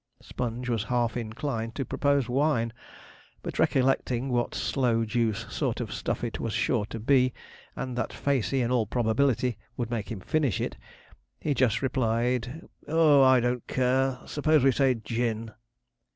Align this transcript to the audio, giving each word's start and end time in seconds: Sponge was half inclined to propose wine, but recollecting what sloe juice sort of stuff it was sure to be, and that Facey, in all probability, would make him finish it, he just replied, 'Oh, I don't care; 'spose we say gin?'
Sponge 0.23 0.67
was 0.67 0.85
half 0.85 1.15
inclined 1.15 1.75
to 1.75 1.85
propose 1.85 2.27
wine, 2.27 2.73
but 3.43 3.59
recollecting 3.59 4.29
what 4.29 4.55
sloe 4.55 5.05
juice 5.05 5.45
sort 5.51 5.79
of 5.79 5.93
stuff 5.93 6.23
it 6.23 6.39
was 6.39 6.53
sure 6.53 6.85
to 6.87 6.99
be, 6.99 7.33
and 7.75 7.95
that 7.95 8.11
Facey, 8.11 8.61
in 8.61 8.71
all 8.71 8.87
probability, 8.87 9.59
would 9.77 9.91
make 9.91 10.11
him 10.11 10.19
finish 10.19 10.59
it, 10.59 10.75
he 11.39 11.53
just 11.53 11.83
replied, 11.83 12.63
'Oh, 12.87 13.21
I 13.21 13.39
don't 13.41 13.67
care; 13.67 14.17
'spose 14.25 14.63
we 14.63 14.71
say 14.71 14.95
gin?' 14.95 15.51